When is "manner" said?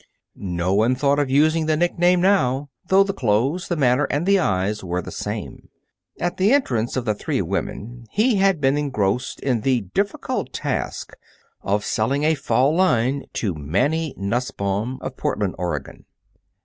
3.75-4.05